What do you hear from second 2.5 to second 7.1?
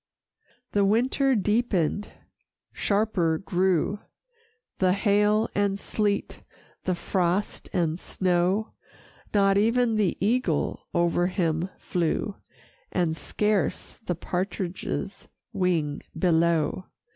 sharper grew The hail and sleet, the